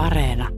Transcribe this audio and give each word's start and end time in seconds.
Areena. 0.00 0.48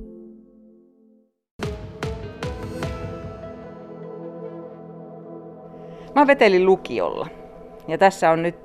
Mä 6.15 6.27
vetelin 6.27 6.67
lukiolla. 6.67 7.27
Ja 7.89 7.99
tässä 7.99 8.31
on 8.31 8.43
nyt 8.43 8.57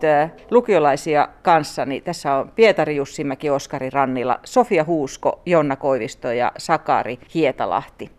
lukiolaisia 0.51 1.27
kanssani. 1.41 2.01
Tässä 2.01 2.33
on 2.33 2.51
Pietari 2.55 2.95
Jussimäki, 2.95 3.49
Oskari 3.49 3.89
Rannila, 3.89 4.39
Sofia 4.43 4.83
Huusko, 4.83 5.41
Jonna 5.45 5.75
Koivisto 5.75 6.31
ja 6.31 6.51
Sakari 6.57 7.19
Hietalahti. 7.33 8.11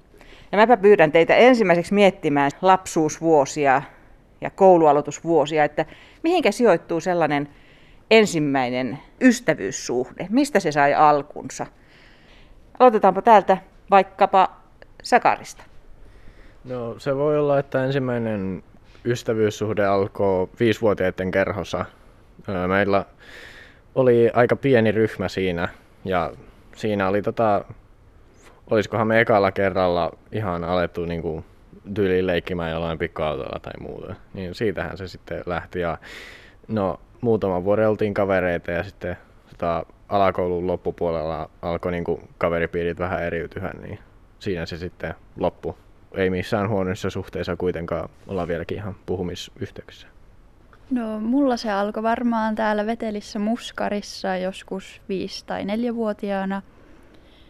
Ja 0.52 0.58
mäpä 0.58 0.76
pyydän 0.76 1.12
teitä 1.12 1.36
ensimmäiseksi 1.36 1.94
miettimään 1.94 2.50
lapsuusvuosia 2.62 3.82
ja 4.40 4.50
koulualoitusvuosia, 4.50 5.64
että 5.64 5.86
mihinkä 6.22 6.50
sijoittuu 6.50 7.00
sellainen 7.00 7.48
ensimmäinen 8.10 8.98
ystävyyssuhde? 9.20 10.26
Mistä 10.30 10.60
se 10.60 10.72
sai 10.72 10.94
alkunsa? 10.94 11.66
Aloitetaanpa 12.78 13.22
täältä 13.22 13.58
vaikkapa 13.90 14.56
Sakarista. 15.02 15.62
No 16.64 16.94
se 16.98 17.16
voi 17.16 17.38
olla, 17.38 17.58
että 17.58 17.84
ensimmäinen 17.84 18.62
ystävyyssuhde 19.04 19.86
alkoi 19.86 20.48
viisivuotiaiden 20.60 21.30
kerhossa. 21.30 21.84
Meillä 22.66 23.04
oli 23.94 24.30
aika 24.34 24.56
pieni 24.56 24.92
ryhmä 24.92 25.28
siinä 25.28 25.68
ja 26.04 26.32
siinä 26.76 27.08
oli 27.08 27.22
tota, 27.22 27.64
olisikohan 28.70 29.06
me 29.06 29.20
ekalla 29.20 29.52
kerralla 29.52 30.12
ihan 30.32 30.64
alettu 30.64 31.04
niin 31.04 31.22
kuin 31.22 31.44
tyyliin 31.94 32.26
leikkimään 32.26 32.70
jollain 32.72 32.98
pikkuautolla 32.98 33.58
tai 33.62 33.72
muuta. 33.80 34.14
Niin 34.34 34.54
siitähän 34.54 34.98
se 34.98 35.08
sitten 35.08 35.42
lähti 35.46 35.80
ja 35.80 35.98
no 36.68 37.00
muutaman 37.20 37.64
vuoden 37.64 37.88
oltiin 37.88 38.14
kavereita 38.14 38.70
ja 38.70 38.82
sitten 38.82 39.16
tota, 39.50 39.86
alakoulun 40.08 40.66
loppupuolella 40.66 41.50
alkoi 41.62 41.92
niin 41.92 42.04
kuin 42.04 42.28
kaveripiirit 42.38 42.98
vähän 42.98 43.22
eriytyä, 43.22 43.70
niin 43.82 43.98
siinä 44.38 44.66
se 44.66 44.78
sitten 44.78 45.14
loppu. 45.36 45.76
Ei 46.14 46.30
missään 46.30 46.68
huonoissa 46.68 47.10
suhteissa 47.10 47.56
kuitenkaan 47.56 48.08
olla 48.26 48.48
vieläkin 48.48 48.76
ihan 48.76 48.96
puhumisyhteyksissä. 49.06 50.06
No 50.90 51.20
mulla 51.20 51.56
se 51.56 51.72
alkoi 51.72 52.02
varmaan 52.02 52.54
täällä 52.54 52.86
Vetelissä 52.86 53.38
Muskarissa 53.38 54.36
joskus 54.36 55.02
5- 55.42 55.44
tai 55.46 55.64
4-vuotiaana. 55.64 56.62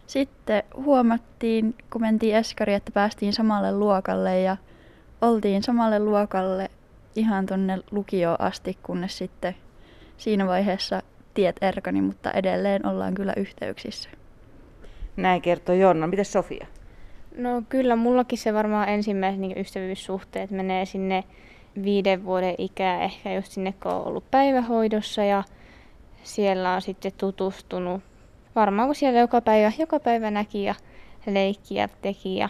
Sitten 0.07 0.63
huomattiin, 0.75 1.75
kun 1.89 2.01
mentiin 2.01 2.35
Eskari, 2.35 2.73
että 2.73 2.91
päästiin 2.91 3.33
samalle 3.33 3.71
luokalle 3.71 4.41
ja 4.41 4.57
oltiin 5.21 5.63
samalle 5.63 5.99
luokalle 5.99 6.69
ihan 7.15 7.45
tonne 7.45 7.79
lukioon 7.91 8.41
asti, 8.41 8.77
kunnes 8.83 9.17
sitten 9.17 9.55
siinä 10.17 10.47
vaiheessa 10.47 11.01
tiet 11.33 11.55
erkani, 11.61 12.01
mutta 12.01 12.31
edelleen 12.31 12.85
ollaan 12.85 13.13
kyllä 13.13 13.33
yhteyksissä. 13.37 14.09
Näin 15.17 15.41
kertoo 15.41 15.75
Jonna. 15.75 16.07
Miten 16.07 16.25
Sofia? 16.25 16.67
No 17.37 17.63
kyllä, 17.69 17.95
mullakin 17.95 18.37
se 18.37 18.53
varmaan 18.53 18.89
ensimmäiset 18.89 19.41
niin 19.41 19.57
ystävyyssuhteet 19.57 20.51
menee 20.51 20.85
sinne 20.85 21.23
viiden 21.83 22.25
vuoden 22.25 22.55
ikää, 22.57 23.03
ehkä 23.03 23.33
just 23.33 23.51
sinne 23.51 23.73
kun 23.83 23.91
on 23.91 24.07
ollut 24.07 24.31
päivähoidossa 24.31 25.23
ja 25.23 25.43
siellä 26.23 26.73
on 26.73 26.81
sitten 26.81 27.11
tutustunut. 27.17 28.01
Varmaan 28.55 28.87
kun 28.87 28.95
siellä 28.95 29.19
joka 29.19 29.41
päivä, 29.41 29.71
joka 29.77 29.99
päivä 29.99 30.31
näki 30.31 30.63
ja 30.63 30.75
leikki 31.25 31.75
ja 31.75 31.87
teki 32.01 32.35
ja 32.35 32.49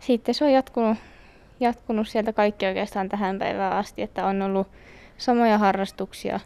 sitten 0.00 0.34
se 0.34 0.44
on 0.44 0.52
jatkunut, 0.52 0.98
jatkunut 1.60 2.08
sieltä 2.08 2.32
kaikki 2.32 2.66
oikeastaan 2.66 3.08
tähän 3.08 3.38
päivään 3.38 3.72
asti, 3.72 4.02
että 4.02 4.26
on 4.26 4.42
ollut 4.42 4.68
samoja 5.18 5.58
harrastuksia 5.58 6.40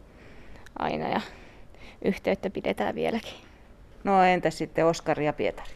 aina 0.79 1.09
ja 1.09 1.21
yhteyttä 2.05 2.51
pidetään 2.51 2.95
vieläkin. 2.95 3.35
No 4.05 4.23
entä 4.23 4.51
sitten 4.51 4.87
Oskari 4.87 5.27
ja 5.27 5.33
Pietari? 5.33 5.71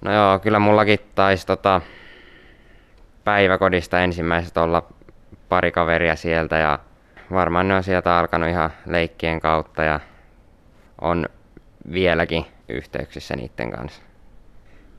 No 0.00 0.12
joo, 0.12 0.38
kyllä 0.38 0.58
mullakin 0.58 0.98
taisi 1.14 1.46
tota, 1.46 1.80
päiväkodista 3.24 4.00
ensimmäiset 4.00 4.56
olla 4.56 4.86
pari 5.48 5.72
kaveria 5.72 6.16
sieltä 6.16 6.56
ja 6.56 6.78
varmaan 7.30 7.68
ne 7.68 7.74
on 7.74 7.82
sieltä 7.82 8.18
alkanut 8.18 8.48
ihan 8.48 8.70
leikkien 8.86 9.40
kautta 9.40 9.82
ja 9.82 10.00
on 11.00 11.26
vieläkin 11.92 12.46
yhteyksissä 12.68 13.36
niiden 13.36 13.70
kanssa. 13.70 14.02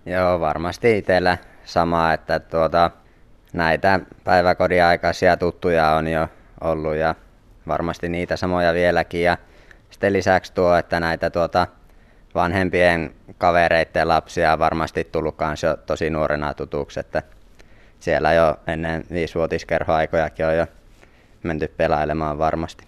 Joo, 0.06 0.40
varmasti 0.40 0.98
itsellä 0.98 1.38
sama, 1.64 2.14
että 2.14 2.40
tuota, 2.40 2.92
näitä 3.54 4.00
päiväkodin 4.24 4.84
aikaisia 4.84 5.38
tuttuja 5.38 5.90
on 5.90 6.08
jo 6.08 6.28
ollut 6.62 6.96
ja 6.96 7.16
varmasti 7.68 8.10
niitä 8.10 8.38
samoja 8.38 8.74
vieläkin. 8.74 9.24
Ja 9.24 9.38
sitten 10.02 10.14
lisäksi 10.14 10.54
tuo, 10.54 10.76
että 10.76 11.00
näitä 11.00 11.30
tuota, 11.30 11.68
vanhempien 12.36 13.14
kavereiden 13.38 14.08
lapsia 14.08 14.54
on 14.54 14.60
varmasti 14.60 15.04
tullut 15.04 15.36
myös 15.40 15.64
jo 15.64 15.78
tosi 15.78 16.10
nuorena 16.10 16.54
tutuksi, 16.54 17.00
että 17.00 17.24
siellä 18.00 18.34
jo 18.34 18.56
ennen 18.68 19.04
viisivuotiskerhoaikojakin 19.12 20.46
on 20.46 20.58
jo 20.58 20.68
menty 21.44 21.68
pelailemaan 21.68 22.38
varmasti. 22.38 22.84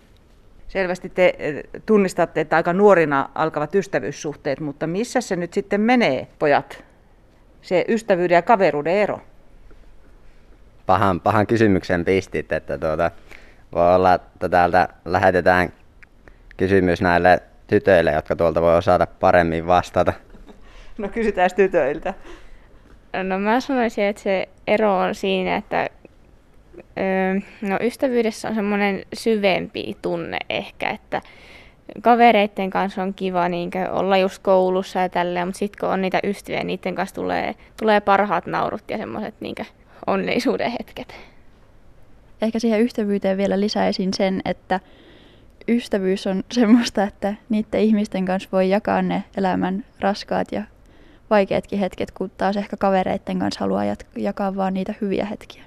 Selvästi 0.68 1.10
te 1.10 1.36
eh, 1.40 1.64
tunnistatte, 1.86 2.42
että 2.42 2.56
aika 2.56 2.74
nuorina 2.74 3.30
alkavat 3.36 3.76
ystävyyssuhteet, 3.76 4.60
mutta 4.60 4.88
missä 4.88 5.22
se 5.22 5.36
nyt 5.36 5.54
sitten 5.54 5.82
menee, 5.82 6.28
pojat? 6.40 6.84
Se 7.62 7.86
ystävyyden 7.88 8.36
ja 8.36 8.42
kaveruuden 8.42 8.94
ero? 8.94 9.22
Pahan, 10.86 11.22
pahan 11.22 11.48
kysymyksen 11.48 12.06
pistit, 12.06 12.52
että 12.52 12.78
tuota, 12.78 13.12
voi 13.76 13.96
olla, 13.96 14.14
että 14.14 14.50
täältä 14.50 14.88
lähetetään 15.06 15.74
kysymys 16.58 17.02
näille 17.02 17.40
tytöille, 17.68 18.12
jotka 18.12 18.36
tuolta 18.36 18.62
voi 18.62 18.78
osata 18.78 19.08
paremmin 19.08 19.68
vastata. 19.68 20.14
No 20.98 21.10
kysytään 21.10 21.50
tytöiltä. 21.56 22.14
No 23.24 23.40
mä 23.40 23.60
sanoisin, 23.60 24.04
että 24.04 24.22
se 24.22 24.50
ero 24.68 24.98
on 24.98 25.16
siinä, 25.16 25.56
että 25.56 25.90
öö, 26.78 27.40
no 27.62 27.78
ystävyydessä 27.82 28.50
on 28.50 28.56
semmoinen 28.56 29.06
syvempi 29.14 29.98
tunne 30.02 30.38
ehkä, 30.50 30.90
että 30.90 31.22
kavereiden 32.02 32.70
kanssa 32.70 33.02
on 33.02 33.14
kiva 33.14 33.50
niin 33.50 33.72
olla 33.92 34.18
just 34.18 34.44
koulussa 34.44 35.00
ja 35.00 35.10
tälleen, 35.10 35.48
mutta 35.48 35.60
sitten 35.60 35.80
kun 35.80 35.90
on 35.90 36.02
niitä 36.02 36.20
ystäviä, 36.24 36.64
niiden 36.64 36.96
kanssa 36.96 37.16
tulee, 37.16 37.56
tulee 37.80 38.02
parhaat 38.02 38.46
naurut 38.46 38.84
ja 38.90 38.98
semmoiset 38.98 39.36
niin 39.40 39.56
onnellisuuden 40.08 40.72
hetket. 40.72 41.16
Ehkä 42.42 42.60
siihen 42.60 42.82
ystävyyteen 42.82 43.38
vielä 43.38 43.60
lisäisin 43.60 44.14
sen, 44.14 44.42
että 44.46 44.80
ystävyys 45.68 46.28
on 46.28 46.44
semmoista, 46.52 47.04
että 47.04 47.34
niiden 47.50 47.82
ihmisten 47.82 48.26
kanssa 48.26 48.50
voi 48.52 48.70
jakaa 48.70 49.02
ne 49.02 49.24
elämän 49.38 49.86
raskaat 50.00 50.52
ja 50.52 50.64
vaikeatkin 51.30 51.80
hetket, 51.80 52.12
kun 52.12 52.32
taas 52.38 52.58
ehkä 52.58 52.78
kavereiden 52.78 53.40
kanssa 53.40 53.60
haluaa 53.60 53.84
jakaa 54.16 54.56
vaan 54.56 54.74
niitä 54.74 54.94
hyviä 55.02 55.26
hetkiä. 55.26 55.64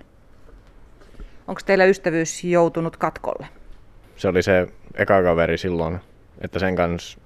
Onko 1.48 1.60
teillä 1.66 1.84
ystävyys 1.84 2.44
joutunut 2.44 2.96
katkolle? 2.96 3.46
Se 4.16 4.28
oli 4.28 4.42
se 4.42 4.68
eka 4.94 5.22
kaveri 5.22 5.58
silloin, 5.58 5.98
että 6.40 6.58
sen 6.58 6.76
kanssa 6.76 7.18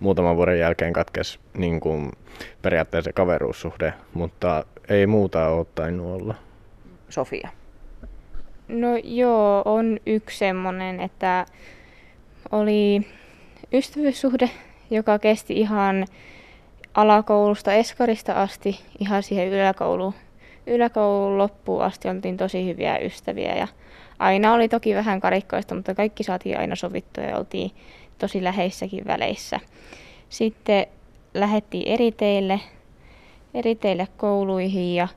muutaman 0.00 0.36
vuoden 0.36 0.58
jälkeen 0.58 0.92
katkesi 0.92 1.38
niin 1.56 1.80
kuin 1.80 2.12
periaatteessa 2.62 3.12
kaveruussuhde, 3.12 3.94
mutta 4.14 4.64
ei 4.88 5.06
muuta 5.06 5.48
ole 5.48 5.66
tainnut 5.74 6.22
olla. 6.22 6.34
Sofia. 7.08 7.48
No 8.68 8.88
joo, 9.04 9.62
on 9.64 9.98
yksi 10.06 10.38
semmoinen, 10.38 11.00
että 11.00 11.46
oli 12.52 13.06
ystävyyssuhde, 13.72 14.50
joka 14.90 15.18
kesti 15.18 15.54
ihan 15.54 16.06
alakoulusta 16.94 17.72
Eskarista 17.72 18.32
asti 18.32 18.80
ihan 18.98 19.22
siihen 19.22 19.48
yläkouluun. 19.48 20.14
Yläkoulun 20.66 21.38
loppuun 21.38 21.82
asti 21.82 22.08
oltiin 22.08 22.36
tosi 22.36 22.66
hyviä 22.66 22.98
ystäviä 22.98 23.54
ja 23.54 23.68
aina 24.18 24.54
oli 24.54 24.68
toki 24.68 24.94
vähän 24.94 25.20
karikkoista, 25.20 25.74
mutta 25.74 25.94
kaikki 25.94 26.22
saatiin 26.22 26.58
aina 26.58 26.76
sovittua 26.76 27.24
ja 27.24 27.36
oltiin 27.36 27.70
tosi 28.18 28.44
läheissäkin 28.44 29.06
väleissä. 29.06 29.60
Sitten 30.28 30.86
lähdettiin 31.34 31.88
eri 31.88 32.12
teille, 32.12 32.60
eri 33.54 33.74
teille 33.74 34.08
kouluihin 34.16 34.94
ja 34.94 35.08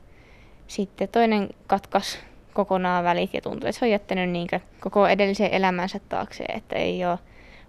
sitten 0.68 1.10
toinen 1.10 1.50
katkas 1.68 2.20
kokonaan 2.54 3.04
välit 3.04 3.34
ja 3.34 3.42
tuntui, 3.42 3.70
että 3.70 3.80
se 3.80 3.86
on 3.86 3.92
jättänyt 3.92 4.30
niin 4.30 4.48
koko 4.80 5.08
edellisen 5.08 5.54
elämänsä 5.54 6.00
taakse, 6.10 6.44
että 6.44 6.76
ei 6.76 7.06
ole, 7.06 7.20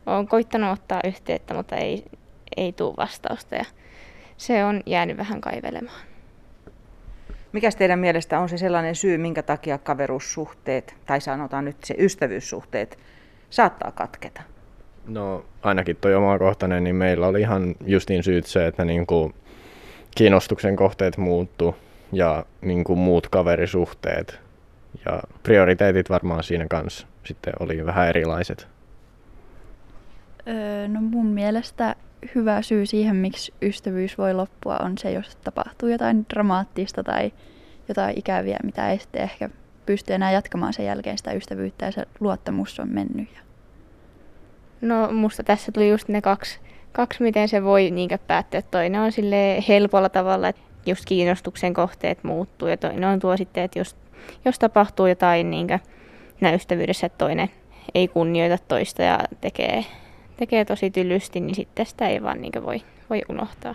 on 0.06 0.28
koittanut 0.28 0.72
ottaa 0.72 1.00
yhteyttä, 1.04 1.54
mutta 1.54 1.76
ei, 1.76 2.04
ei 2.56 2.72
tule 2.72 2.94
vastausta 2.96 3.54
ja 3.54 3.64
se 4.36 4.64
on 4.64 4.80
jäänyt 4.86 5.16
vähän 5.16 5.40
kaivelemaan. 5.40 6.00
Mikä 7.52 7.70
teidän 7.78 7.98
mielestä 7.98 8.38
on 8.38 8.48
se 8.48 8.58
sellainen 8.58 8.94
syy, 8.94 9.18
minkä 9.18 9.42
takia 9.42 9.78
kaveruussuhteet, 9.78 10.94
tai 11.06 11.20
sanotaan 11.20 11.64
nyt 11.64 11.84
se 11.84 11.94
ystävyyssuhteet, 11.98 12.98
saattaa 13.50 13.90
katketa? 13.90 14.42
No 15.06 15.44
ainakin 15.62 15.96
toi 15.96 16.14
omakohtainen, 16.14 16.84
niin 16.84 16.96
meillä 16.96 17.26
oli 17.26 17.40
ihan 17.40 17.74
justiin 17.86 18.22
syyt 18.22 18.46
se, 18.46 18.66
että 18.66 18.84
niin 18.84 19.06
kuin 19.06 19.34
kiinnostuksen 20.16 20.76
kohteet 20.76 21.16
muuttu 21.16 21.76
ja 22.12 22.44
niin 22.60 22.84
kuin 22.84 22.98
muut 22.98 23.28
kaverisuhteet 23.28 24.40
ja 25.06 25.22
prioriteetit 25.42 26.10
varmaan 26.10 26.42
siinä 26.42 26.66
kanssa 26.70 27.06
sitten 27.24 27.52
oli 27.60 27.86
vähän 27.86 28.08
erilaiset. 28.08 28.68
Öö, 30.48 30.88
no 30.88 31.00
mun 31.00 31.26
mielestä 31.26 31.96
hyvä 32.34 32.62
syy 32.62 32.86
siihen, 32.86 33.16
miksi 33.16 33.54
ystävyys 33.62 34.18
voi 34.18 34.34
loppua, 34.34 34.76
on 34.76 34.98
se, 34.98 35.12
jos 35.12 35.36
tapahtuu 35.36 35.88
jotain 35.88 36.26
dramaattista 36.34 37.04
tai 37.04 37.32
jotain 37.88 38.18
ikäviä, 38.18 38.58
mitä 38.62 38.90
ei 38.90 38.98
sitten 38.98 39.22
ehkä 39.22 39.50
pysty 39.86 40.14
enää 40.14 40.32
jatkamaan 40.32 40.72
sen 40.72 40.86
jälkeen 40.86 41.18
sitä 41.18 41.32
ystävyyttä 41.32 41.86
ja 41.86 41.92
se 41.92 42.06
luottamus 42.20 42.80
on 42.80 42.88
mennyt. 42.88 43.28
No 44.80 45.12
musta 45.12 45.42
tässä 45.42 45.72
tuli 45.72 45.88
just 45.88 46.08
ne 46.08 46.20
kaksi, 46.20 46.60
kaksi 46.92 47.22
miten 47.22 47.48
se 47.48 47.64
voi 47.64 47.90
niinkä 47.90 48.18
päättyä. 48.18 48.62
Toinen 48.62 49.00
on 49.00 49.12
sille 49.12 49.64
helpolla 49.68 50.08
tavalla, 50.08 50.48
että 50.48 50.62
just 50.86 51.04
kiinnostuksen 51.04 51.74
kohteet 51.74 52.24
muuttuu 52.24 52.68
ja 52.68 52.76
toinen 52.76 53.04
on 53.04 53.18
tuo 53.18 53.36
sitten, 53.36 53.64
että 53.64 53.78
jos, 53.78 53.96
jos 54.44 54.58
tapahtuu 54.58 55.06
jotain 55.06 55.50
niinkä 55.50 55.78
ystävyydessä, 56.54 57.06
että 57.06 57.18
toinen 57.18 57.50
ei 57.94 58.08
kunnioita 58.08 58.64
toista 58.68 59.02
ja 59.02 59.18
tekee, 59.40 59.84
tekee 60.36 60.64
tosi 60.64 60.90
tylysti, 60.90 61.40
niin 61.40 61.54
sitten 61.54 61.86
sitä 61.86 62.08
ei 62.08 62.22
vaan 62.22 62.40
niinkä 62.40 62.62
voi, 62.62 62.82
voi 63.10 63.22
unohtaa. 63.28 63.74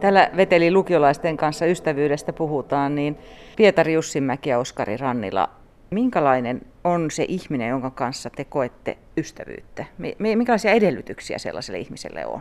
Täällä 0.00 0.30
veteli 0.36 0.70
lukiolaisten 0.70 1.36
kanssa 1.36 1.66
ystävyydestä 1.66 2.32
puhutaan, 2.32 2.94
niin 2.94 3.18
Pietari 3.56 3.92
Jussinmäki 3.92 4.50
ja 4.50 4.58
Oskari 4.58 4.96
Rannila, 4.96 5.50
minkälainen 5.90 6.60
on 6.84 7.10
se 7.10 7.24
ihminen, 7.28 7.68
jonka 7.68 7.90
kanssa 7.90 8.30
te 8.30 8.44
koette 8.44 8.98
ystävyyttä? 9.16 9.84
Minkälaisia 10.18 10.72
edellytyksiä 10.72 11.38
sellaiselle 11.38 11.78
ihmiselle 11.78 12.26
on? 12.26 12.40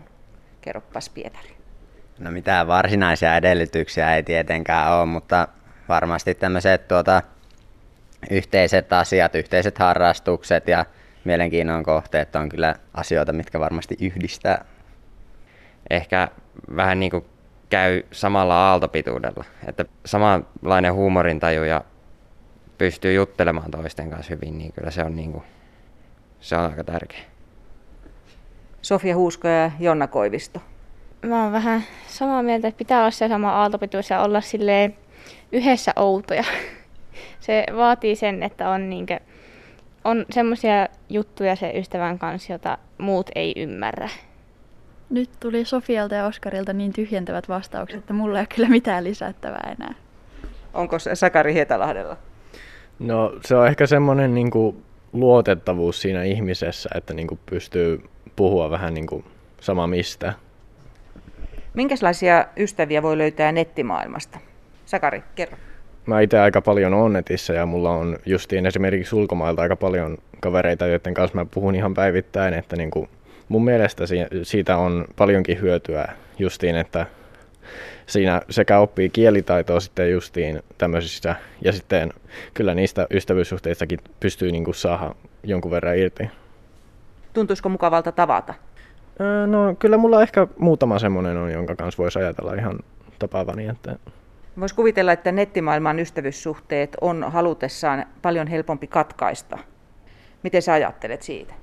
Kerropas 0.61 1.09
Pietari. 1.09 1.49
No 2.19 2.31
mitään 2.31 2.67
varsinaisia 2.67 3.35
edellytyksiä 3.35 4.15
ei 4.15 4.23
tietenkään 4.23 4.93
ole, 4.93 5.05
mutta 5.05 5.47
varmasti 5.89 6.35
tämmöiset 6.35 6.87
tuota, 6.87 7.21
yhteiset 8.29 8.93
asiat, 8.93 9.35
yhteiset 9.35 9.77
harrastukset 9.77 10.67
ja 10.67 10.85
mielenkiinnon 11.23 11.83
kohteet 11.83 12.35
on 12.35 12.49
kyllä 12.49 12.75
asioita, 12.93 13.33
mitkä 13.33 13.59
varmasti 13.59 13.97
yhdistää. 14.01 14.65
Ehkä 15.89 16.27
vähän 16.75 16.99
niin 16.99 17.11
kuin 17.11 17.25
käy 17.69 18.03
samalla 18.11 18.69
aaltopituudella. 18.69 19.43
Että 19.67 19.85
samanlainen 20.05 20.93
huumorintaju 20.93 21.63
ja 21.63 21.83
pystyy 22.77 23.13
juttelemaan 23.13 23.71
toisten 23.71 24.09
kanssa 24.09 24.33
hyvin, 24.33 24.57
niin 24.57 24.73
kyllä 24.73 24.91
se 24.91 25.03
on, 25.03 25.15
niin 25.15 25.31
kuin, 25.31 25.43
se 26.39 26.57
on 26.57 26.69
aika 26.69 26.83
tärkeä. 26.83 27.19
Sofia 28.81 29.15
Huusko 29.15 29.47
ja 29.47 29.71
Jonna 29.79 30.07
Koivisto. 30.07 30.61
Mä 31.21 31.43
oon 31.43 31.51
vähän 31.51 31.83
samaa 32.07 32.43
mieltä, 32.43 32.67
että 32.67 32.77
pitää 32.77 32.99
olla 32.99 33.11
se 33.11 33.27
sama 33.27 33.51
aaltopituus 33.51 34.09
ja 34.09 34.21
olla 34.21 34.41
silleen 34.41 34.95
yhdessä 35.51 35.91
outoja. 35.95 36.43
Se 37.39 37.65
vaatii 37.75 38.15
sen, 38.15 38.43
että 38.43 38.69
on, 38.69 38.89
niinkö, 38.89 39.19
on 40.03 40.25
semmoisia 40.31 40.87
juttuja 41.09 41.55
se 41.55 41.71
ystävän 41.75 42.19
kanssa, 42.19 42.53
jota 42.53 42.77
muut 42.97 43.29
ei 43.35 43.53
ymmärrä. 43.55 44.09
Nyt 45.09 45.29
tuli 45.39 45.65
Sofialta 45.65 46.15
ja 46.15 46.25
Oskarilta 46.25 46.73
niin 46.73 46.93
tyhjentävät 46.93 47.49
vastaukset, 47.49 47.99
että 47.99 48.13
mulla 48.13 48.37
ei 48.37 48.41
ole 48.41 48.47
kyllä 48.55 48.69
mitään 48.69 49.03
lisättävää 49.03 49.75
enää. 49.79 49.93
Onko 50.73 50.97
Sakari 51.13 51.53
Hietalahdella? 51.53 52.17
No 52.99 53.33
se 53.45 53.55
on 53.55 53.67
ehkä 53.67 53.87
semmoinen 53.87 54.35
niin 54.35 54.51
kuin, 54.51 54.83
luotettavuus 55.13 56.01
siinä 56.01 56.23
ihmisessä, 56.23 56.89
että 56.95 57.13
niin 57.13 57.27
kuin, 57.27 57.39
pystyy 57.45 58.03
puhua 58.35 58.69
vähän 58.69 58.93
niin 58.93 59.07
kuin, 59.07 59.25
sama 59.61 59.87
mistä. 59.87 60.33
Minkälaisia 61.79 62.45
ystäviä 62.57 63.03
voi 63.03 63.17
löytää 63.17 63.51
nettimaailmasta? 63.51 64.39
Sakari, 64.85 65.23
kerro. 65.35 65.57
Mä 66.05 66.21
itse 66.21 66.39
aika 66.39 66.61
paljon 66.61 66.93
on 66.93 67.13
netissä 67.13 67.53
ja 67.53 67.65
mulla 67.65 67.91
on 67.91 68.17
justiin 68.25 68.65
esimerkiksi 68.65 69.15
ulkomailta 69.15 69.61
aika 69.61 69.75
paljon 69.75 70.17
kavereita, 70.39 70.87
joiden 70.87 71.13
kanssa 71.13 71.37
mä 71.37 71.45
puhun 71.45 71.75
ihan 71.75 71.93
päivittäin, 71.93 72.53
että 72.53 72.75
niin 72.75 72.91
kuin 72.91 73.09
mun 73.49 73.65
mielestä 73.65 74.03
siitä 74.43 74.77
on 74.77 75.05
paljonkin 75.15 75.61
hyötyä 75.61 76.07
justiin, 76.39 76.75
että 76.75 77.05
siinä 78.07 78.41
sekä 78.49 78.79
oppii 78.79 79.09
kielitaitoa 79.09 79.79
sitten 79.79 80.11
justiin 80.11 80.63
tämmöisissä, 80.77 81.35
ja 81.61 81.71
sitten 81.71 82.13
kyllä 82.53 82.73
niistä 82.75 83.07
ystävyyssuhteistakin 83.11 83.99
pystyy 84.19 84.51
niin 84.51 84.63
kuin 84.63 84.75
saada 84.75 85.15
jonkun 85.43 85.71
verran 85.71 85.97
irti. 85.97 86.29
Tuntuisiko 87.33 87.69
mukavalta 87.69 88.11
tavata? 88.11 88.53
No 89.47 89.75
kyllä 89.79 89.97
mulla 89.97 90.21
ehkä 90.21 90.47
muutama 90.57 90.99
semmoinen 90.99 91.37
on, 91.37 91.51
jonka 91.51 91.75
kanssa 91.75 92.03
voisi 92.03 92.19
ajatella 92.19 92.53
ihan 92.53 92.79
tapaavani. 93.19 93.67
Että... 93.67 93.95
Voisi 94.59 94.75
kuvitella, 94.75 95.11
että 95.11 95.31
nettimaailman 95.31 95.99
ystävyyssuhteet 95.99 96.97
on 97.01 97.25
halutessaan 97.31 98.05
paljon 98.21 98.47
helpompi 98.47 98.87
katkaista. 98.87 99.57
Miten 100.43 100.61
sä 100.61 100.73
ajattelet 100.73 101.21
siitä? 101.21 101.53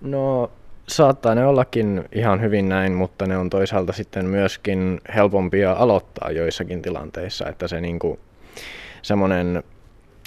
No 0.00 0.50
saattaa 0.88 1.34
ne 1.34 1.46
ollakin 1.46 2.04
ihan 2.12 2.40
hyvin 2.40 2.68
näin, 2.68 2.92
mutta 2.92 3.26
ne 3.26 3.36
on 3.36 3.50
toisaalta 3.50 3.92
sitten 3.92 4.26
myöskin 4.26 5.00
helpompia 5.14 5.72
aloittaa 5.72 6.30
joissakin 6.30 6.82
tilanteissa, 6.82 7.48
että 7.48 7.68
se 7.68 7.80
niinku, 7.80 8.18
semmoinen, 9.02 9.62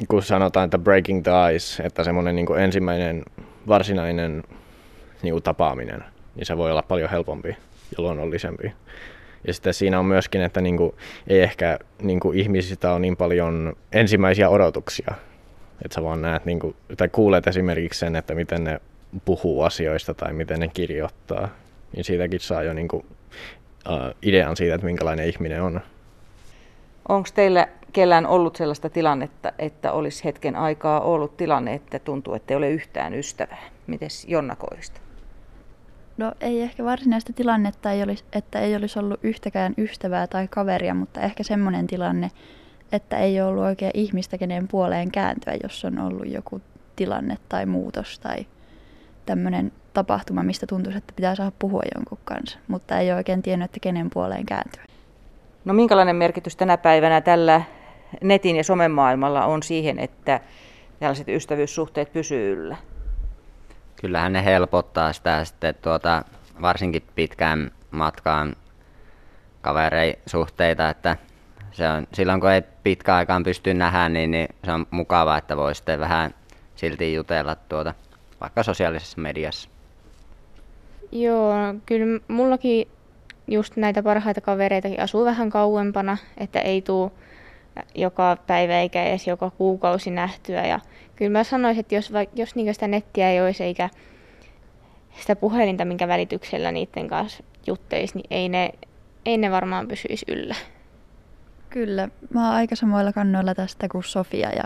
kun 0.08 0.24
sanotaan, 0.24 0.66
että 0.66 0.78
breaking 0.78 1.24
the 1.24 1.56
ice, 1.56 1.84
että 1.84 2.04
semmoinen 2.04 2.36
niinku 2.36 2.54
ensimmäinen 2.54 3.24
varsinainen 3.68 4.44
niinku 5.24 5.42
tapaaminen, 5.42 6.04
niin 6.36 6.46
se 6.46 6.58
voi 6.58 6.72
olla 6.72 6.82
paljon 6.82 7.10
helpompi 7.10 7.50
ja 7.98 7.98
luonnollisempi. 7.98 8.74
Ja 9.48 9.54
sitten 9.54 9.74
siinä 9.74 10.00
on 10.00 10.06
myöskin, 10.06 10.42
että 10.42 10.62
niinku, 10.62 10.96
ei 11.28 11.42
ehkä 11.42 11.80
niinku, 12.02 12.32
ihmisistä 12.32 12.92
ole 12.92 13.00
niin 13.00 13.18
paljon 13.18 13.74
ensimmäisiä 13.92 14.50
odotuksia. 14.50 15.14
Että 15.86 15.96
sä 15.96 16.04
vaan 16.04 16.22
näet, 16.22 16.46
niinku, 16.46 16.76
tai 16.98 17.10
kuulet 17.10 17.48
esimerkiksi 17.48 18.00
sen, 18.00 18.16
että 18.16 18.36
miten 18.36 18.64
ne 18.64 18.82
puhuu 19.26 19.62
asioista 19.62 20.14
tai 20.14 20.34
miten 20.34 20.60
ne 20.60 20.68
kirjoittaa, 20.68 21.50
niin 21.96 22.04
siitäkin 22.04 22.40
saa 22.40 22.64
jo 22.64 22.74
niinku, 22.74 22.98
uh, 22.98 24.16
idean 24.22 24.58
siitä, 24.58 24.76
että 24.76 24.88
minkälainen 24.88 25.28
ihminen 25.28 25.64
on. 25.64 25.82
Onko 27.10 27.30
teillä 27.36 27.68
kellään 27.94 28.26
ollut 28.26 28.56
sellaista 28.56 28.90
tilannetta, 28.90 29.52
että 29.60 29.92
olisi 29.92 30.24
hetken 30.24 30.56
aikaa 30.56 31.02
ollut 31.02 31.38
tilanne, 31.38 31.74
että 31.74 32.00
tuntuu, 32.00 32.34
että 32.34 32.54
ei 32.54 32.58
ole 32.58 32.70
yhtään 32.70 33.14
ystävää? 33.14 33.64
Mites 33.88 34.26
Jonna 34.28 34.56
Koista? 34.56 35.02
No 36.22 36.32
ei 36.42 36.62
ehkä 36.62 36.84
varsinaista 36.84 37.34
tilannetta, 37.34 37.92
ei 37.92 38.04
olisi, 38.04 38.24
että 38.34 38.60
ei 38.60 38.76
olisi 38.76 39.00
ollut 39.00 39.20
yhtäkään 39.24 39.74
ystävää 39.78 40.28
tai 40.28 40.48
kaveria, 40.48 40.94
mutta 40.94 41.22
ehkä 41.22 41.44
semmoinen 41.44 41.88
tilanne, 41.88 42.32
että 42.92 43.18
ei 43.18 43.42
ole 43.42 43.50
ollut 43.50 43.64
oikein 43.64 43.92
ihmistä, 43.94 44.38
kenen 44.38 44.68
puoleen 44.68 45.12
kääntyä, 45.12 45.54
jos 45.64 45.86
on 45.86 46.00
ollut 46.00 46.28
joku 46.28 46.62
tilanne 46.96 47.38
tai 47.50 47.66
muutos 47.66 48.20
tai 48.20 48.46
tämmöinen 49.26 49.72
tapahtuma, 49.94 50.44
mistä 50.44 50.68
tuntuu, 50.68 50.94
että 50.98 51.14
pitää 51.16 51.36
saada 51.36 51.52
puhua 51.60 51.82
jonkun 51.96 52.18
kanssa, 52.26 52.60
mutta 52.68 52.98
ei 52.98 53.12
oikein 53.12 53.42
tiennyt, 53.42 53.66
että 53.66 53.80
kenen 53.80 54.10
puoleen 54.10 54.46
kääntyä. 54.46 54.84
No 55.66 55.74
minkälainen 55.74 56.16
merkitys 56.16 56.56
tänä 56.56 56.78
päivänä 56.78 57.22
tällä 57.22 57.62
netin 58.24 58.56
ja 58.56 58.64
somen 58.64 58.92
maailmalla 58.92 59.46
on 59.46 59.64
siihen, 59.64 60.00
että 60.00 60.40
tällaiset 61.00 61.30
ystävyyssuhteet 61.30 62.14
pysyy 62.14 62.54
yllä? 62.54 62.78
Kyllähän 64.02 64.34
ne 64.34 64.46
helpottaa 64.46 65.14
sitä 65.14 65.46
sitten 65.46 65.76
tuota, 65.76 66.26
varsinkin 66.62 67.04
pitkään 67.16 67.72
matkaan 67.92 68.56
kavereisuhteita, 69.62 70.90
että 70.90 71.18
se 71.72 71.90
on, 71.90 72.08
silloin 72.14 72.42
kun 72.42 72.52
ei 72.52 72.62
pitkä 72.84 73.16
aikaan 73.16 73.44
pysty 73.44 73.74
nähdä, 73.74 74.10
niin, 74.10 74.32
niin 74.32 74.48
se 74.64 74.72
on 74.72 74.86
mukavaa, 74.92 75.38
että 75.38 75.58
voi 75.58 75.76
sitten 75.76 76.00
vähän 76.00 76.34
silti 76.76 77.14
jutella 77.14 77.56
tuota 77.56 77.94
vaikka 78.42 78.64
sosiaalisessa 78.64 79.22
mediassa? 79.22 79.70
Joo, 81.12 81.54
kyllä 81.86 82.20
mullakin 82.28 82.88
just 83.48 83.78
näitä 83.78 84.04
parhaita 84.04 84.42
kavereitakin 84.42 85.02
asuu 85.02 85.26
vähän 85.26 85.50
kauempana, 85.50 86.18
että 86.38 86.60
ei 86.60 86.82
tule 86.82 87.12
joka 87.96 88.38
päivä 88.48 88.80
eikä 88.80 89.04
edes 89.04 89.28
joka 89.28 89.50
kuukausi 89.50 90.12
nähtyä. 90.12 90.68
Ja 90.68 90.80
kyllä 91.16 91.32
mä 91.32 91.44
sanoisin, 91.44 91.80
että 91.80 91.96
jos, 91.96 92.12
jos 92.36 92.56
niin 92.56 92.74
sitä 92.74 92.88
nettiä 92.88 93.30
ei 93.30 93.42
olisi 93.42 93.64
eikä 93.64 93.90
sitä 95.20 95.36
puhelinta, 95.36 95.86
minkä 95.86 96.08
välityksellä 96.08 96.72
niiden 96.72 97.08
kanssa 97.08 97.44
jutteisi, 97.68 98.16
niin 98.16 98.28
ei 98.30 98.50
ne, 98.50 98.72
ei 99.26 99.38
ne 99.38 99.52
varmaan 99.52 99.88
pysyisi 99.88 100.26
yllä. 100.28 100.56
Kyllä, 101.70 102.10
mä 102.34 102.46
oon 102.46 102.56
aika 102.56 102.76
samoilla 102.76 103.14
kannoilla 103.14 103.56
tästä 103.56 103.88
kuin 103.88 104.04
Sofia 104.04 104.50
ja 104.50 104.64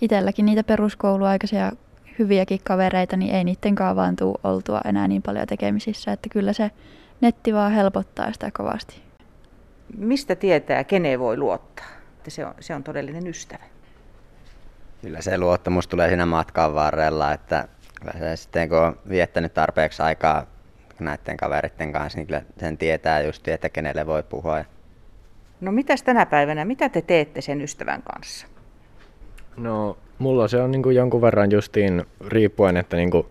itselläkin 0.00 0.46
niitä 0.46 0.64
peruskouluaikaisia 0.64 1.72
hyviäkin 2.18 2.60
kavereita, 2.64 3.16
niin 3.16 3.34
ei 3.34 3.44
niiden 3.44 3.76
vaan 3.96 4.16
tuu 4.16 4.36
oltua 4.44 4.80
enää 4.84 5.08
niin 5.08 5.22
paljon 5.22 5.46
tekemisissä, 5.46 6.12
että 6.12 6.28
kyllä 6.28 6.52
se 6.52 6.70
netti 7.20 7.54
vaan 7.54 7.72
helpottaa 7.72 8.32
sitä 8.32 8.50
kovasti. 8.56 9.02
Mistä 9.96 10.36
tietää, 10.36 10.84
keneen 10.84 11.20
voi 11.20 11.36
luottaa, 11.36 11.86
että 12.18 12.30
se 12.30 12.46
on, 12.46 12.54
se 12.60 12.74
on 12.74 12.84
todellinen 12.84 13.26
ystävä? 13.26 13.64
Kyllä 15.02 15.20
se 15.20 15.38
luottamus 15.38 15.86
tulee 15.88 16.08
siinä 16.08 16.26
matkan 16.26 16.74
varrella, 16.74 17.32
että 17.32 17.68
se 18.18 18.36
sitten 18.36 18.68
kun 18.68 18.78
on 18.78 18.98
viettänyt 19.08 19.54
tarpeeksi 19.54 20.02
aikaa 20.02 20.46
näiden 21.00 21.36
kaveritten 21.36 21.92
kanssa, 21.92 22.18
niin 22.18 22.26
kyllä 22.26 22.42
sen 22.60 22.78
tietää 22.78 23.22
just, 23.22 23.48
että 23.48 23.68
kenelle 23.68 24.06
voi 24.06 24.22
puhua. 24.22 24.64
No 25.60 25.72
mitäs 25.72 26.02
tänä 26.02 26.26
päivänä, 26.26 26.64
mitä 26.64 26.88
te 26.88 27.02
teette 27.02 27.40
sen 27.40 27.60
ystävän 27.60 28.02
kanssa? 28.02 28.46
No 29.56 29.96
Mulla 30.18 30.48
se 30.48 30.62
on 30.62 30.70
niin 30.70 30.82
kuin 30.82 30.96
jonkun 30.96 31.22
verran 31.22 31.50
justiin 31.50 32.04
riippuen, 32.26 32.76
että 32.76 32.96
niin 32.96 33.10
kuin, 33.10 33.26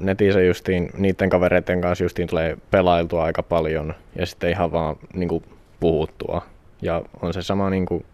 netissä 0.00 0.40
justiin 0.40 0.90
niiden 0.98 1.30
kavereiden 1.30 1.80
kanssa 1.80 2.04
justiin 2.04 2.28
tulee 2.28 2.56
pelailtua 2.70 3.24
aika 3.24 3.42
paljon 3.42 3.94
ja 4.18 4.26
sitten 4.26 4.50
ihan 4.50 4.72
vaan 4.72 4.96
niin 5.14 5.28
kuin, 5.28 5.44
puhuttua. 5.80 6.46
Ja 6.82 7.02
on 7.22 7.34
se 7.34 7.42
sama 7.42 7.70
niin 7.70 7.86
kuin, 7.86 8.04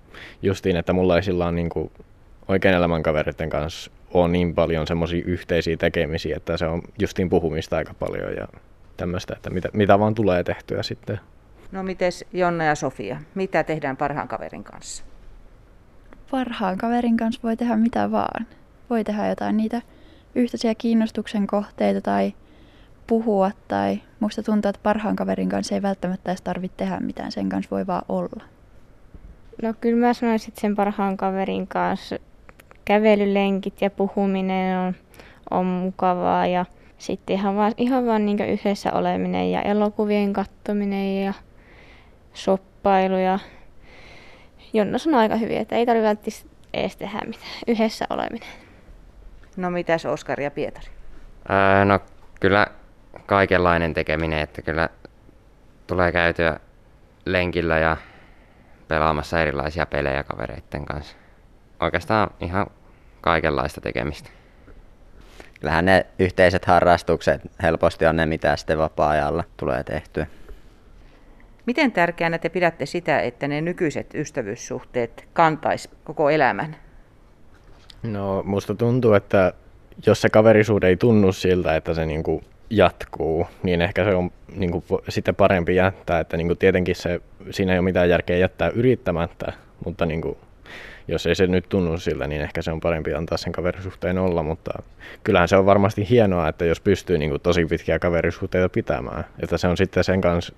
justiin, 0.42 0.76
että 0.76 0.92
mulla 0.92 1.16
ei 1.16 1.23
sillä 1.23 1.52
niin 1.52 1.68
kuin, 1.68 1.90
oikein 2.49 2.75
elämän 2.75 3.02
kavereiden 3.02 3.50
kanssa 3.50 3.90
ole 4.14 4.28
niin 4.28 4.54
paljon 4.54 4.87
semmoisia 4.87 5.23
yhteisiä 5.26 5.76
tekemisiä, 5.76 6.37
että 6.37 6.56
se 6.56 6.66
on 6.66 6.82
justiin 6.99 7.30
puhumista 7.30 7.76
aika 7.76 7.94
paljon 7.94 8.32
ja 8.37 8.49
tämmöistä, 8.96 9.35
että 9.37 9.50
mitä, 9.50 9.68
mitä 9.73 9.99
vaan 9.99 10.14
tulee 10.14 10.44
tehtyä 10.44 10.82
sitten. 10.82 11.20
No 11.73 11.82
mites 11.82 12.25
Jonna 12.32 12.64
ja 12.64 12.75
Sofia, 12.75 13.20
mitä 13.35 13.64
tehdään 13.64 13.96
parhaan 13.96 14.28
kaverin 14.28 14.64
kanssa? 14.64 15.04
Parhaan 16.30 16.78
kaverin 16.78 17.16
kanssa 17.16 17.40
voi 17.42 17.56
tehdä 17.56 17.76
mitä 17.76 18.11
vaan. 18.11 18.46
Voi 18.90 19.04
tehdä 19.04 19.28
jotain 19.28 19.56
niitä 19.56 19.82
yhteisiä 20.35 20.75
kiinnostuksen 20.75 21.46
kohteita 21.46 22.00
tai 22.00 22.35
puhua 23.06 23.50
tai 23.68 24.00
musta 24.20 24.42
tuntuu, 24.42 24.68
että 24.68 24.80
parhaan 24.82 25.16
kaverin 25.16 25.49
kanssa 25.49 25.75
ei 25.75 25.82
välttämättä 25.82 26.30
edes 26.30 26.42
tarvitse 26.42 26.76
tehdä 26.76 27.00
mitään, 27.00 27.32
sen 27.32 27.49
kanssa 27.49 27.70
voi 27.70 27.87
vaan 27.87 28.04
olla. 28.08 28.55
No 29.62 29.75
kyllä 29.80 30.06
mä 30.06 30.14
sanoisin, 30.14 30.48
että 30.48 30.60
sen 30.60 30.76
parhaan 30.76 31.16
kaverin 31.16 31.66
kanssa 31.66 32.16
kävelylenkit 32.84 33.82
ja 33.82 33.90
puhuminen 33.90 34.78
on, 34.78 34.94
on 35.50 35.66
mukavaa 35.66 36.46
ja 36.46 36.64
sitten 36.98 37.36
ihan 37.36 37.56
vaan, 37.56 37.72
ihan 37.76 38.06
vaan 38.06 38.26
niin 38.26 38.40
yhdessä 38.40 38.92
oleminen 38.92 39.50
ja 39.50 39.62
elokuvien 39.62 40.32
kattominen 40.32 41.25
ja 41.25 41.32
shoppailu 42.34 43.16
ja 43.16 43.38
Jonna 44.72 44.98
sanoi 44.98 45.20
aika 45.20 45.36
hyvin, 45.36 45.56
että 45.56 45.76
ei 45.76 45.86
tarvitse 45.86 46.06
välttämättä 46.06 46.56
edes 46.75 46.96
tehdä 46.96 47.20
mitään, 47.26 47.50
yhdessä 47.66 48.06
oleminen. 48.10 48.48
No 49.56 49.70
mitäs 49.70 50.06
Oskari 50.06 50.44
ja 50.44 50.50
Pietari? 50.50 50.86
Öö, 51.50 51.84
no 51.84 52.00
kyllä 52.40 52.66
kaikenlainen 53.26 53.94
tekeminen, 53.94 54.38
että 54.38 54.62
kyllä 54.62 54.88
tulee 55.86 56.12
käytyä 56.12 56.60
lenkillä 57.25 57.78
ja 57.78 57.96
pelaamassa 58.88 59.42
erilaisia 59.42 59.86
pelejä 59.86 60.24
kavereiden 60.24 60.84
kanssa. 60.84 61.16
Oikeastaan 61.80 62.30
ihan 62.40 62.66
kaikenlaista 63.20 63.80
tekemistä. 63.80 64.30
Kyllähän 65.60 65.84
ne 65.84 66.06
yhteiset 66.18 66.64
harrastukset 66.64 67.40
helposti 67.62 68.06
on 68.06 68.16
ne, 68.16 68.26
mitä 68.26 68.56
sitten 68.56 68.78
vapaa-ajalla 68.78 69.44
tulee 69.56 69.84
tehtyä. 69.84 70.26
Miten 71.66 71.92
tärkeänä 71.92 72.38
te 72.38 72.48
pidätte 72.48 72.86
sitä, 72.86 73.20
että 73.20 73.48
ne 73.48 73.60
nykyiset 73.60 74.14
ystävyyssuhteet 74.14 75.28
kantais 75.32 75.88
koko 76.04 76.30
elämän? 76.30 76.76
No 78.02 78.42
musta 78.42 78.74
tuntuu, 78.74 79.12
että 79.12 79.52
jos 80.06 80.20
se 80.20 80.28
kaverisuhde 80.28 80.88
ei 80.88 80.96
tunnu 80.96 81.32
siltä, 81.32 81.76
että 81.76 81.94
se 81.94 82.06
niinku 82.06 82.42
jatkuu, 82.70 83.46
niin 83.62 83.82
ehkä 83.82 84.04
se 84.04 84.14
on 84.14 84.30
niinku 84.56 84.85
sitten 85.08 85.35
parempi 85.35 85.75
jättää. 85.75 86.20
Että 86.20 86.37
niinku 86.37 86.54
tietenkin 86.54 86.96
se, 86.96 87.20
siinä 87.50 87.73
ei 87.73 87.78
ole 87.78 87.85
mitään 87.85 88.08
järkeä 88.08 88.37
jättää 88.37 88.68
yrittämättä, 88.68 89.52
mutta 89.85 90.06
niinku, 90.06 90.38
jos 91.08 91.26
ei 91.26 91.35
se 91.35 91.46
nyt 91.46 91.68
tunnu 91.68 91.99
siltä, 91.99 92.26
niin 92.26 92.42
ehkä 92.42 92.62
se 92.62 92.73
on 92.73 92.80
parempi 92.80 93.14
antaa 93.14 93.38
sen 93.38 93.52
kaverisuhteen 93.52 94.18
olla, 94.18 94.42
mutta 94.42 94.82
kyllähän 95.25 95.49
se 95.49 95.56
on 95.56 95.66
varmasti 95.66 96.11
hienoa, 96.11 96.49
että 96.49 96.64
jos 96.64 96.80
pystyy 96.80 97.18
niinku 97.18 97.38
tosi 97.38 97.64
pitkiä 97.64 97.99
kaverisuhteita 97.99 98.68
pitämään, 98.68 99.25
että 99.42 99.58
se 99.58 99.68
on 99.68 99.76
sitten 99.76 100.04
sen, 100.04 100.20
kanssa, 100.20 100.54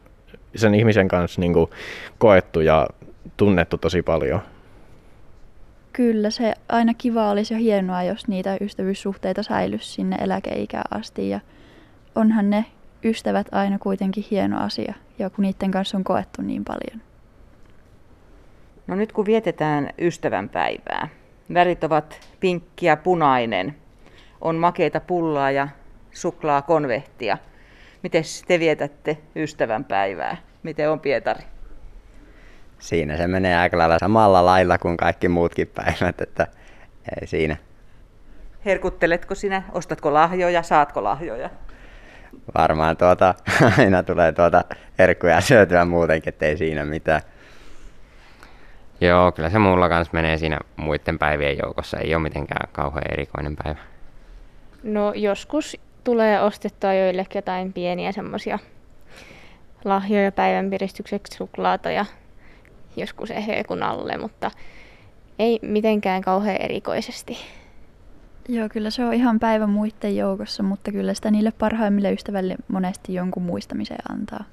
sen 0.55 0.75
ihmisen 0.75 1.09
kanssa 1.09 1.41
niinku 1.41 1.71
koettu 2.19 2.61
ja 2.61 2.87
tunnettu 3.37 3.79
tosi 3.79 4.03
paljon. 4.03 4.41
Kyllä 5.93 6.31
se 6.31 6.55
aina 6.69 6.95
kiva 6.95 7.31
olisi 7.31 7.55
ja 7.55 7.59
hienoa, 7.59 8.03
jos 8.03 8.29
niitä 8.29 8.57
ystävyyssuhteita 8.61 9.43
säilyisi 9.43 9.93
sinne 9.93 10.17
eläkeikään 10.17 10.85
asti. 10.91 11.31
Ja 11.31 11.41
onhan 12.19 12.51
ne 12.51 12.65
ystävät 13.05 13.47
aina 13.53 13.79
kuitenkin 13.79 14.25
hieno 14.31 14.65
asia, 14.65 14.95
ja 15.19 15.31
kun 15.31 15.43
niiden 15.43 15.71
kanssa 15.71 15.97
on 15.97 16.05
koettu 16.05 16.43
niin 16.43 16.65
paljon. 16.65 17.03
No 18.87 18.95
nyt 18.95 19.13
kun 19.13 19.27
vietetään 19.27 19.91
ystävänpäivää, 19.99 21.09
värit 21.55 21.85
ovat 21.85 22.21
pinkki 22.41 22.87
ja 22.87 22.97
punainen, 22.97 23.77
on 24.41 24.57
makeita 24.57 25.01
pullaa 25.01 25.51
ja 25.51 25.69
suklaa 26.11 26.63
konvehtia. 26.63 27.39
Miten 28.03 28.23
te 28.49 28.59
vietätte 28.59 29.19
ystävänpäivää? 29.37 30.37
Miten 30.63 30.91
on 30.91 31.01
Pietari? 31.01 31.43
siinä 32.79 33.17
se 33.17 33.27
menee 33.27 33.57
aika 33.57 33.79
lailla 33.79 33.99
samalla 33.99 34.45
lailla 34.45 34.79
kuin 34.79 34.97
kaikki 34.97 35.29
muutkin 35.29 35.69
päivät, 35.69 36.21
että 36.21 36.47
ei 37.21 37.27
siinä. 37.27 37.57
Herkutteletko 38.65 39.35
sinä? 39.35 39.63
Ostatko 39.73 40.15
lahjoja? 40.15 40.63
Saatko 40.63 41.05
lahjoja? 41.05 41.51
Varmaan 42.55 42.97
tuota, 42.97 43.35
aina 43.79 44.03
tulee 44.03 44.33
tuota 44.33 44.65
herkkuja 44.99 45.41
syötyä 45.41 45.85
muutenkin, 45.85 46.29
ettei 46.29 46.57
siinä 46.57 46.85
mitään. 46.85 47.23
Joo, 49.01 49.33
kyllä 49.33 49.51
se 49.51 49.59
mulla 49.59 49.89
kanssa 49.89 50.15
menee 50.15 50.39
siinä 50.39 50.59
muiden 50.77 51.19
päivien 51.19 51.59
joukossa. 51.63 51.99
Ei 51.99 52.15
ole 52.15 52.23
mitenkään 52.23 52.69
kauhean 52.73 53.13
erikoinen 53.13 53.57
päivä. 53.65 53.81
No 54.83 55.13
joskus 55.15 55.77
tulee 56.05 56.43
ostettua 56.43 56.95
joillekin 56.95 57.39
jotain 57.39 57.73
pieniä 57.73 58.13
semmoisia 58.13 58.59
lahjoja 59.85 60.33
päivän 60.33 60.71
piristykseksi, 60.71 61.37
suklaata 61.37 61.91
ja 61.91 62.05
joskus 62.97 63.31
ehkä 63.31 63.57
joku 63.57 63.75
alle, 63.83 64.17
mutta 64.17 64.51
ei 65.39 65.59
mitenkään 65.63 66.23
kauhean 66.23 66.57
erikoisesti. 66.61 67.39
Joo, 68.49 68.69
kyllä 68.69 68.91
se 68.91 69.05
on 69.05 69.15
ihan 69.15 69.41
päivä 69.41 69.67
muiden 69.67 70.17
joukossa, 70.17 70.63
mutta 70.63 70.93
kyllä 70.93 71.15
sitä 71.15 71.31
niille 71.31 71.53
parhaimmille 71.59 72.13
ystäville 72.13 72.57
monesti 72.69 73.15
jonkun 73.15 73.43
muistamiseen 73.43 74.13
antaa. 74.13 74.45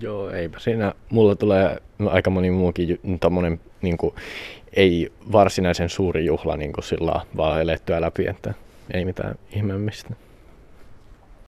Joo, 0.00 0.30
eipä 0.30 0.58
siinä. 0.58 0.92
Mulla 1.10 1.36
tulee 1.36 1.78
aika 2.06 2.30
moni 2.30 2.50
muukin 2.50 3.00
tommonen, 3.20 3.60
niin 3.82 3.96
kuin, 3.96 4.14
ei 4.72 5.12
varsinaisen 5.32 5.88
suuri 5.88 6.24
juhla 6.24 6.56
niin 6.56 6.72
kuin 6.72 6.84
sillä 6.84 7.20
vaan 7.36 7.60
elettyä 7.60 8.00
läpi, 8.00 8.26
että 8.26 8.54
ei 8.94 9.04
mitään 9.04 9.34
ihmeemmistä. 9.50 10.14